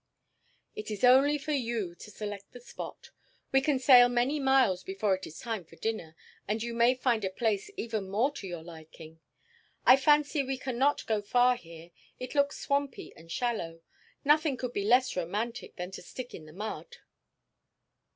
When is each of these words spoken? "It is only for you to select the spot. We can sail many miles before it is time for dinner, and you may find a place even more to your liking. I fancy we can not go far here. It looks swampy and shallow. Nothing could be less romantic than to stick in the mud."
"It 0.75 0.89
is 0.89 1.03
only 1.03 1.37
for 1.37 1.51
you 1.51 1.93
to 1.93 2.09
select 2.09 2.53
the 2.53 2.59
spot. 2.59 3.11
We 3.51 3.61
can 3.61 3.77
sail 3.77 4.09
many 4.09 4.39
miles 4.39 4.81
before 4.83 5.13
it 5.13 5.27
is 5.27 5.37
time 5.37 5.63
for 5.63 5.75
dinner, 5.75 6.15
and 6.47 6.63
you 6.63 6.73
may 6.73 6.95
find 6.95 7.23
a 7.23 7.29
place 7.29 7.69
even 7.77 8.09
more 8.09 8.31
to 8.31 8.47
your 8.47 8.63
liking. 8.63 9.19
I 9.85 9.97
fancy 9.97 10.41
we 10.41 10.57
can 10.57 10.79
not 10.79 11.05
go 11.05 11.21
far 11.21 11.55
here. 11.55 11.91
It 12.19 12.33
looks 12.33 12.59
swampy 12.59 13.13
and 13.15 13.31
shallow. 13.31 13.81
Nothing 14.25 14.57
could 14.57 14.73
be 14.73 14.85
less 14.85 15.15
romantic 15.15 15.75
than 15.75 15.91
to 15.91 16.01
stick 16.01 16.33
in 16.33 16.47
the 16.47 16.51
mud." 16.53 16.97